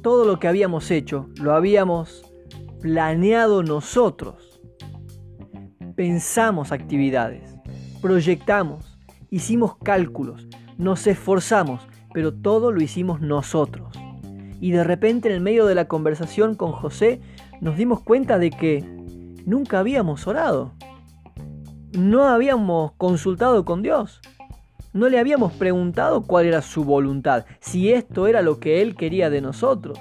todo 0.00 0.24
lo 0.24 0.38
que 0.38 0.48
habíamos 0.48 0.90
hecho 0.90 1.28
lo 1.38 1.54
habíamos 1.54 2.24
planeado 2.80 3.62
nosotros. 3.62 4.62
Pensamos 5.94 6.72
actividades, 6.72 7.54
proyectamos, 8.00 8.93
hicimos 9.34 9.76
cálculos, 9.78 10.46
nos 10.78 11.08
esforzamos, 11.08 11.88
pero 12.12 12.32
todo 12.32 12.70
lo 12.70 12.80
hicimos 12.80 13.20
nosotros. 13.20 13.88
Y 14.60 14.70
de 14.70 14.84
repente 14.84 15.28
en 15.28 15.34
el 15.34 15.40
medio 15.40 15.66
de 15.66 15.74
la 15.74 15.88
conversación 15.88 16.54
con 16.54 16.70
José 16.70 17.20
nos 17.60 17.76
dimos 17.76 18.00
cuenta 18.00 18.38
de 18.38 18.50
que 18.50 18.84
nunca 19.44 19.80
habíamos 19.80 20.28
orado. 20.28 20.72
No 21.98 22.28
habíamos 22.28 22.92
consultado 22.92 23.64
con 23.64 23.82
Dios. 23.82 24.20
No 24.92 25.08
le 25.08 25.18
habíamos 25.18 25.52
preguntado 25.54 26.22
cuál 26.22 26.46
era 26.46 26.62
su 26.62 26.84
voluntad, 26.84 27.44
si 27.58 27.92
esto 27.92 28.28
era 28.28 28.40
lo 28.40 28.60
que 28.60 28.82
Él 28.82 28.94
quería 28.94 29.30
de 29.30 29.40
nosotros. 29.40 29.98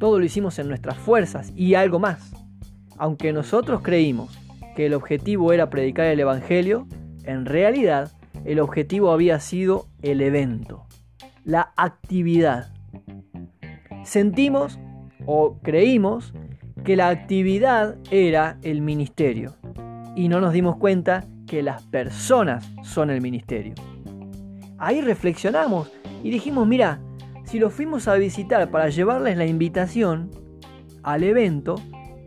Todo 0.00 0.18
lo 0.18 0.24
hicimos 0.24 0.58
en 0.58 0.66
nuestras 0.66 0.96
fuerzas 0.96 1.52
y 1.54 1.74
algo 1.74 2.00
más. 2.00 2.32
Aunque 2.98 3.32
nosotros 3.32 3.80
creímos 3.80 4.36
que 4.74 4.86
el 4.86 4.94
objetivo 4.94 5.52
era 5.52 5.70
predicar 5.70 6.06
el 6.06 6.18
Evangelio, 6.18 6.88
en 7.24 7.46
realidad 7.46 8.12
el 8.44 8.60
objetivo 8.60 9.10
había 9.10 9.40
sido 9.40 9.86
el 10.02 10.20
evento, 10.20 10.86
la 11.44 11.72
actividad. 11.76 12.72
Sentimos 14.04 14.78
o 15.26 15.58
creímos 15.62 16.34
que 16.84 16.96
la 16.96 17.08
actividad 17.08 17.96
era 18.10 18.58
el 18.62 18.82
ministerio 18.82 19.54
y 20.16 20.28
no 20.28 20.40
nos 20.40 20.52
dimos 20.52 20.76
cuenta 20.76 21.24
que 21.46 21.62
las 21.62 21.82
personas 21.84 22.68
son 22.82 23.10
el 23.10 23.20
ministerio. 23.20 23.74
Ahí 24.78 25.00
reflexionamos 25.00 25.90
y 26.24 26.30
dijimos, 26.30 26.66
mira, 26.66 27.00
si 27.44 27.58
los 27.58 27.72
fuimos 27.72 28.08
a 28.08 28.14
visitar 28.14 28.70
para 28.70 28.88
llevarles 28.88 29.36
la 29.36 29.46
invitación 29.46 30.30
al 31.02 31.22
evento, 31.22 31.76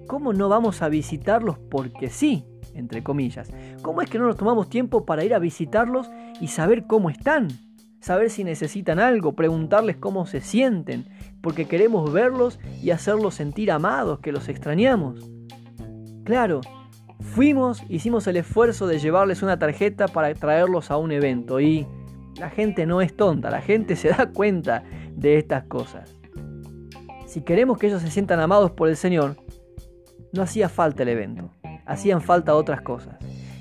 ¿cómo 0.08 0.34
no 0.34 0.50
vamos 0.50 0.82
a 0.82 0.90
visitarlos 0.90 1.58
porque 1.58 2.10
sí? 2.10 2.46
Entre 2.74 3.04
comillas. 3.04 3.52
¿Cómo 3.86 4.02
es 4.02 4.10
que 4.10 4.18
no 4.18 4.26
nos 4.26 4.38
tomamos 4.38 4.68
tiempo 4.68 5.06
para 5.06 5.24
ir 5.24 5.36
a 5.36 5.38
visitarlos 5.38 6.10
y 6.42 6.48
saber 6.48 6.88
cómo 6.88 7.12
están? 7.12 7.50
Saber 8.00 8.32
si 8.32 8.44
necesitan 8.44 8.98
algo, 8.98 9.34
preguntarles 9.34 9.96
cómo 9.98 10.26
se 10.26 10.42
sienten, 10.42 11.06
porque 11.40 11.68
queremos 11.68 12.12
verlos 12.12 12.60
y 12.82 12.90
hacerlos 12.90 13.36
sentir 13.36 13.70
amados, 13.70 14.22
que 14.22 14.32
los 14.32 14.50
extrañamos. 14.50 15.30
Claro, 16.24 16.62
Fuimos, 17.20 17.84
hicimos 17.88 18.26
el 18.26 18.38
esfuerzo 18.38 18.88
de 18.88 18.98
llevarles 18.98 19.44
una 19.44 19.60
tarjeta 19.60 20.08
para 20.08 20.34
traerlos 20.34 20.90
a 20.90 20.98
un 20.98 21.12
evento 21.12 21.60
y 21.60 21.86
la 22.40 22.50
gente 22.50 22.88
no 22.88 23.02
es 23.02 23.16
tonta, 23.16 23.52
la 23.52 23.62
gente 23.62 23.96
se 23.96 24.10
da 24.10 24.32
cuenta 24.32 24.84
de 25.12 25.38
estas 25.38 25.66
cosas. 25.66 26.16
Si 27.28 27.42
queremos 27.42 27.78
que 27.78 27.86
ellos 27.86 28.02
se 28.02 28.10
sientan 28.10 28.40
amados 28.40 28.72
por 28.72 28.90
el 28.90 28.98
Señor, 28.98 29.36
no 30.34 30.42
hacía 30.42 30.70
falta 30.70 31.04
el 31.04 31.10
evento, 31.10 31.52
hacían 31.86 32.22
falta 32.22 32.56
otras 32.56 32.82
cosas. 32.82 33.16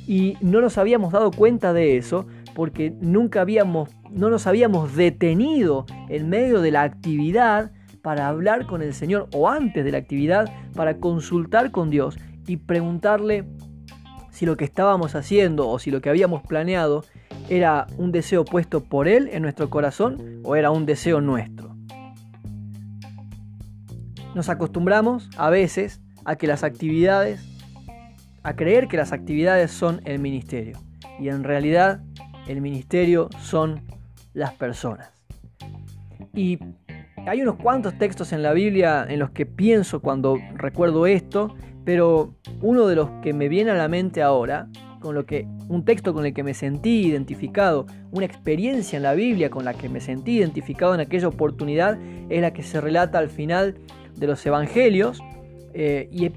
Y 0.07 0.37
no 0.41 0.61
nos 0.61 0.79
habíamos 0.79 1.13
dado 1.13 1.31
cuenta 1.31 1.73
de 1.73 1.97
eso 1.97 2.27
porque 2.55 2.95
nunca 3.01 3.41
habíamos, 3.41 3.91
no 4.11 4.31
nos 4.31 4.47
habíamos 4.47 4.95
detenido 4.95 5.87
en 6.09 6.29
medio 6.29 6.61
de 6.61 6.71
la 6.71 6.83
actividad 6.83 7.73
para 8.03 8.29
hablar 8.29 8.67
con 8.67 8.83
el 8.83 8.93
Señor 8.93 9.29
o 9.35 9.49
antes 9.49 9.85
de 9.85 9.91
la 9.91 9.99
actividad 9.99 10.53
para 10.75 10.99
consultar 10.99 11.71
con 11.71 11.91
Dios 11.91 12.19
y 12.47 12.59
preguntarle 12.59 13.47
si 14.31 14.47
lo 14.47 14.57
que 14.57 14.65
estábamos 14.65 15.15
haciendo 15.15 15.69
o 15.69 15.79
si 15.79 15.91
lo 15.91 16.01
que 16.01 16.11
habíamos 16.11 16.43
planeado 16.43 17.05
era 17.49 17.87
un 17.97 18.13
deseo 18.13 18.45
puesto 18.45 18.85
por 18.85 19.09
Él 19.09 19.31
en 19.33 19.43
nuestro 19.43 19.71
corazón 19.71 20.41
o 20.45 20.57
era 20.57 20.71
un 20.71 20.87
deseo 20.87 21.21
nuestro. 21.21 21.75
Nos 24.35 24.49
acostumbramos 24.49 25.31
a 25.37 25.51
veces 25.51 26.01
a 26.25 26.37
que 26.37 26.47
las 26.47 26.65
actividades, 26.65 27.41
a 28.45 28.55
creer 28.55 28.87
que 28.87 28.97
las 28.97 29.13
actividades 29.13 29.73
son 29.73 30.01
el 30.05 30.21
ministerio 30.21 30.79
y 31.19 31.29
en 31.29 31.43
realidad 31.43 32.01
el 32.47 32.61
ministerio 32.61 33.29
son 33.41 33.83
las 34.33 34.55
personas. 34.55 35.11
Y 36.33 36.59
hay 37.27 37.43
unos 37.43 37.57
cuantos 37.57 37.99
textos 37.99 38.33
en 38.33 38.43
la 38.43 38.53
Biblia 38.53 39.05
en 39.09 39.19
los 39.19 39.31
que 39.31 39.47
pienso 39.47 40.01
cuando 40.01 40.39
recuerdo 40.55 41.07
esto 41.07 41.55
pero 41.85 42.35
uno 42.63 42.87
de 42.87 42.97
los 42.97 43.11
que 43.23 43.33
me 43.33 43.49
viene 43.49 43.71
a 43.71 43.75
la 43.75 43.89
mente 43.89 44.23
ahora, 44.23 44.69
con 45.01 45.15
lo 45.15 45.27
que 45.27 45.47
un 45.69 45.85
texto 45.85 46.15
con 46.15 46.25
el 46.25 46.33
que 46.33 46.43
me 46.43 46.55
sentí 46.55 47.07
identificado, 47.07 47.87
una 48.11 48.25
experiencia 48.25 48.97
en 48.97 49.03
la 49.03 49.15
Biblia 49.15 49.51
con 49.51 49.65
la 49.65 49.75
que 49.75 49.89
me 49.89 50.01
sentí 50.01 50.39
identificado 50.39 50.95
en 50.95 51.01
aquella 51.01 51.29
oportunidad, 51.29 51.99
es 52.31 52.41
la 52.41 52.53
que 52.53 52.63
se 52.63 52.81
relata 52.81 53.19
al 53.19 53.29
final 53.29 53.77
de 54.17 54.27
los 54.27 54.45
Evangelios, 54.47 55.21
eh, 55.77 56.09
y 56.13 56.31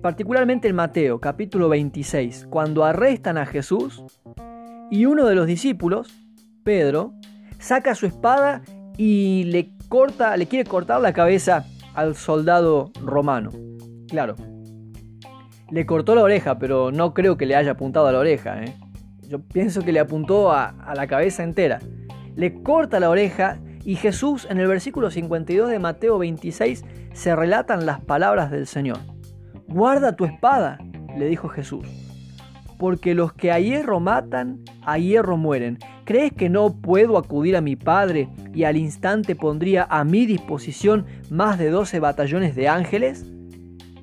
particularmente 0.00 0.66
en 0.66 0.74
Mateo, 0.74 1.20
capítulo 1.20 1.68
26, 1.68 2.46
cuando 2.48 2.84
arrestan 2.84 3.36
a 3.36 3.44
Jesús 3.44 4.02
y 4.90 5.04
uno 5.04 5.26
de 5.26 5.34
los 5.34 5.46
discípulos, 5.46 6.10
Pedro, 6.64 7.12
saca 7.58 7.94
su 7.94 8.06
espada 8.06 8.62
y 8.96 9.44
le 9.44 9.72
corta, 9.90 10.34
le 10.38 10.46
quiere 10.46 10.68
cortar 10.68 11.02
la 11.02 11.12
cabeza 11.12 11.66
al 11.94 12.16
soldado 12.16 12.90
romano. 13.04 13.50
Claro, 14.08 14.34
Le 15.70 15.86
cortó 15.86 16.14
la 16.14 16.22
oreja, 16.22 16.58
pero 16.58 16.90
no 16.90 17.12
creo 17.12 17.36
que 17.36 17.46
le 17.46 17.56
haya 17.56 17.72
apuntado 17.72 18.06
a 18.06 18.12
la 18.12 18.18
oreja. 18.18 18.64
¿eh? 18.64 18.74
Yo 19.28 19.40
pienso 19.40 19.82
que 19.82 19.92
le 19.92 20.00
apuntó 20.00 20.50
a, 20.50 20.70
a 20.70 20.94
la 20.94 21.06
cabeza 21.06 21.44
entera. 21.44 21.80
Le 22.34 22.62
corta 22.62 22.98
la 22.98 23.10
oreja 23.10 23.60
y 23.84 23.96
Jesús 23.96 24.46
en 24.50 24.58
el 24.58 24.66
versículo 24.66 25.10
52 25.10 25.68
de 25.68 25.78
Mateo 25.78 26.18
26 26.18 26.84
se 27.12 27.34
relatan 27.34 27.86
las 27.86 28.00
palabras 28.00 28.50
del 28.50 28.66
Señor. 28.66 28.98
Guarda 29.68 30.16
tu 30.16 30.24
espada, 30.24 30.78
le 31.16 31.26
dijo 31.26 31.48
Jesús, 31.48 31.86
porque 32.78 33.14
los 33.14 33.32
que 33.32 33.52
a 33.52 33.58
hierro 33.58 34.00
matan, 34.00 34.60
a 34.82 34.98
hierro 34.98 35.36
mueren. 35.36 35.78
¿Crees 36.04 36.32
que 36.32 36.48
no 36.48 36.80
puedo 36.80 37.18
acudir 37.18 37.56
a 37.56 37.60
mi 37.60 37.76
Padre 37.76 38.28
y 38.52 38.64
al 38.64 38.76
instante 38.76 39.36
pondría 39.36 39.86
a 39.88 40.02
mi 40.04 40.26
disposición 40.26 41.06
más 41.30 41.58
de 41.58 41.70
12 41.70 42.00
batallones 42.00 42.56
de 42.56 42.68
ángeles? 42.68 43.26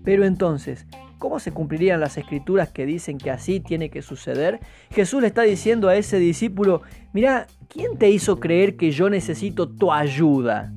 Pero 0.03 0.25
entonces, 0.25 0.87
¿Cómo 1.17 1.39
se 1.39 1.51
cumplirían 1.51 1.99
las 1.99 2.17
escrituras 2.17 2.69
que 2.69 2.85
dicen 2.85 3.17
que 3.17 3.31
así 3.31 3.59
tiene 3.59 3.89
que 3.89 4.03
suceder? 4.03 4.59
Jesús 4.91 5.21
le 5.21 5.27
está 5.27 5.41
diciendo 5.41 5.89
a 5.89 5.95
ese 5.95 6.19
discípulo, 6.19 6.83
mira, 7.11 7.47
¿quién 7.69 7.97
te 7.97 8.11
hizo 8.11 8.39
creer 8.39 8.77
que 8.77 8.91
yo 8.91 9.09
necesito 9.09 9.67
tu 9.67 9.91
ayuda? 9.91 10.71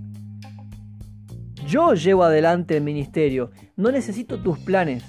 Yo 1.70 1.94
llevo 1.94 2.24
adelante 2.24 2.76
el 2.76 2.82
ministerio, 2.82 3.52
no 3.76 3.92
necesito 3.92 4.42
tus 4.42 4.58
planes, 4.58 5.04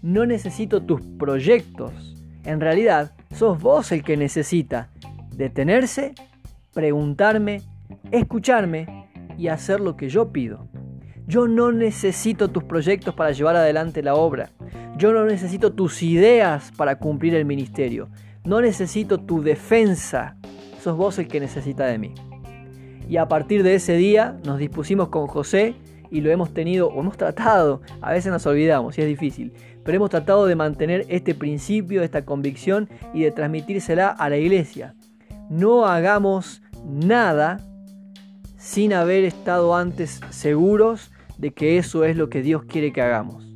no 0.00 0.24
necesito 0.24 0.82
tus 0.82 1.02
proyectos. 1.02 2.16
En 2.42 2.58
realidad, 2.58 3.12
sos 3.36 3.60
vos 3.60 3.92
el 3.92 4.02
que 4.02 4.16
necesita 4.16 4.88
detenerse, 5.36 6.14
preguntarme, 6.72 7.60
escucharme 8.12 9.10
y 9.36 9.48
hacer 9.48 9.80
lo 9.80 9.98
que 9.98 10.08
yo 10.08 10.32
pido. 10.32 10.68
Yo 11.26 11.46
no 11.46 11.70
necesito 11.70 12.48
tus 12.48 12.64
proyectos 12.64 13.14
para 13.14 13.32
llevar 13.32 13.56
adelante 13.56 14.02
la 14.02 14.14
obra. 14.14 14.48
Yo 14.96 15.12
no 15.12 15.26
necesito 15.26 15.74
tus 15.74 16.02
ideas 16.02 16.72
para 16.78 16.96
cumplir 16.96 17.34
el 17.34 17.44
ministerio. 17.44 18.08
No 18.46 18.62
necesito 18.62 19.18
tu 19.18 19.42
defensa. 19.42 20.38
Sos 20.82 20.96
vos 20.96 21.18
el 21.18 21.28
que 21.28 21.40
necesita 21.40 21.84
de 21.84 21.98
mí. 21.98 22.14
Y 23.06 23.18
a 23.18 23.28
partir 23.28 23.62
de 23.62 23.74
ese 23.74 23.96
día 23.96 24.38
nos 24.46 24.58
dispusimos 24.58 25.10
con 25.10 25.26
José 25.26 25.74
y 26.10 26.20
lo 26.20 26.30
hemos 26.30 26.52
tenido 26.52 26.88
o 26.88 27.00
hemos 27.00 27.16
tratado, 27.16 27.82
a 28.00 28.12
veces 28.12 28.32
nos 28.32 28.46
olvidamos 28.46 28.98
y 28.98 29.02
es 29.02 29.06
difícil, 29.06 29.52
pero 29.84 29.96
hemos 29.96 30.10
tratado 30.10 30.46
de 30.46 30.56
mantener 30.56 31.06
este 31.08 31.34
principio, 31.34 32.02
esta 32.02 32.24
convicción 32.24 32.88
y 33.14 33.22
de 33.22 33.30
transmitírsela 33.30 34.08
a 34.08 34.28
la 34.28 34.36
iglesia. 34.36 34.94
No 35.48 35.86
hagamos 35.86 36.62
nada 36.84 37.58
sin 38.56 38.92
haber 38.92 39.24
estado 39.24 39.74
antes 39.74 40.20
seguros 40.30 41.10
de 41.38 41.52
que 41.52 41.78
eso 41.78 42.04
es 42.04 42.16
lo 42.16 42.28
que 42.28 42.42
Dios 42.42 42.64
quiere 42.64 42.92
que 42.92 43.00
hagamos. 43.00 43.46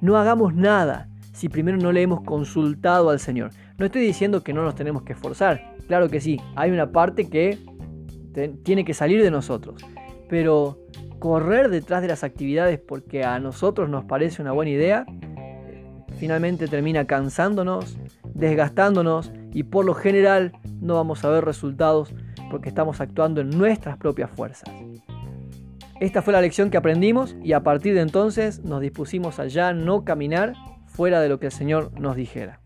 No 0.00 0.16
hagamos 0.16 0.54
nada 0.54 1.08
si 1.32 1.48
primero 1.48 1.76
no 1.76 1.92
le 1.92 2.02
hemos 2.02 2.22
consultado 2.22 3.10
al 3.10 3.20
Señor. 3.20 3.50
No 3.76 3.86
estoy 3.86 4.02
diciendo 4.02 4.42
que 4.42 4.52
no 4.52 4.62
nos 4.62 4.74
tenemos 4.74 5.02
que 5.02 5.12
esforzar. 5.12 5.74
Claro 5.86 6.08
que 6.08 6.20
sí, 6.20 6.40
hay 6.56 6.70
una 6.70 6.90
parte 6.90 7.28
que 7.28 7.58
tiene 8.62 8.84
que 8.84 8.94
salir 8.94 9.22
de 9.22 9.30
nosotros. 9.30 9.84
Pero 10.28 10.78
correr 11.24 11.70
detrás 11.70 12.02
de 12.02 12.08
las 12.08 12.22
actividades 12.22 12.78
porque 12.78 13.24
a 13.24 13.38
nosotros 13.38 13.88
nos 13.88 14.04
parece 14.04 14.42
una 14.42 14.52
buena 14.52 14.72
idea, 14.72 15.06
finalmente 16.18 16.68
termina 16.68 17.06
cansándonos, 17.06 17.96
desgastándonos 18.34 19.32
y 19.50 19.62
por 19.62 19.86
lo 19.86 19.94
general 19.94 20.52
no 20.82 20.96
vamos 20.96 21.24
a 21.24 21.30
ver 21.30 21.46
resultados 21.46 22.12
porque 22.50 22.68
estamos 22.68 23.00
actuando 23.00 23.40
en 23.40 23.48
nuestras 23.48 23.96
propias 23.96 24.30
fuerzas. 24.32 24.68
Esta 25.98 26.20
fue 26.20 26.34
la 26.34 26.42
lección 26.42 26.68
que 26.68 26.76
aprendimos 26.76 27.36
y 27.42 27.54
a 27.54 27.62
partir 27.62 27.94
de 27.94 28.02
entonces 28.02 28.62
nos 28.62 28.82
dispusimos 28.82 29.40
a 29.40 29.46
ya 29.46 29.72
no 29.72 30.04
caminar 30.04 30.52
fuera 30.84 31.22
de 31.22 31.30
lo 31.30 31.40
que 31.40 31.46
el 31.46 31.52
Señor 31.52 31.98
nos 31.98 32.16
dijera. 32.16 32.60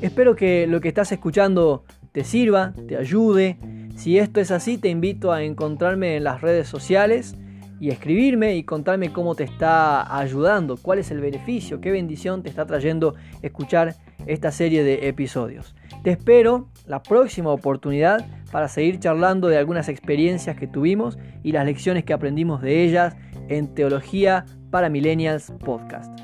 Espero 0.00 0.36
que 0.36 0.68
lo 0.68 0.80
que 0.80 0.86
estás 0.86 1.10
escuchando 1.10 1.82
te 2.12 2.22
sirva, 2.22 2.74
te 2.86 2.96
ayude. 2.96 3.58
Si 4.04 4.18
esto 4.18 4.38
es 4.38 4.50
así, 4.50 4.76
te 4.76 4.90
invito 4.90 5.32
a 5.32 5.42
encontrarme 5.44 6.16
en 6.16 6.24
las 6.24 6.42
redes 6.42 6.68
sociales 6.68 7.36
y 7.80 7.88
escribirme 7.88 8.54
y 8.54 8.62
contarme 8.62 9.14
cómo 9.14 9.34
te 9.34 9.44
está 9.44 10.18
ayudando, 10.18 10.76
cuál 10.76 10.98
es 10.98 11.10
el 11.10 11.20
beneficio, 11.20 11.80
qué 11.80 11.90
bendición 11.90 12.42
te 12.42 12.50
está 12.50 12.66
trayendo 12.66 13.14
escuchar 13.40 13.94
esta 14.26 14.52
serie 14.52 14.84
de 14.84 15.08
episodios. 15.08 15.74
Te 16.02 16.10
espero 16.10 16.68
la 16.86 17.02
próxima 17.02 17.48
oportunidad 17.48 18.26
para 18.52 18.68
seguir 18.68 18.98
charlando 18.98 19.48
de 19.48 19.56
algunas 19.56 19.88
experiencias 19.88 20.54
que 20.54 20.66
tuvimos 20.66 21.16
y 21.42 21.52
las 21.52 21.64
lecciones 21.64 22.04
que 22.04 22.12
aprendimos 22.12 22.60
de 22.60 22.84
ellas 22.84 23.16
en 23.48 23.74
Teología 23.74 24.44
para 24.70 24.90
Millennials 24.90 25.50
Podcast. 25.64 26.23